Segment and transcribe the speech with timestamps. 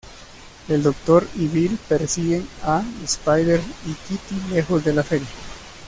[0.67, 5.27] El Doctor y Bill persiguen a Spider y Kitty lejos de la feria.